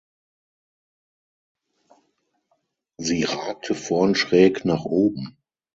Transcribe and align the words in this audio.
Sie 2.97 3.23
ragte 3.23 3.75
vorn 3.75 4.15
schräg 4.15 4.65
nach 4.65 4.83
oben. 4.83 5.37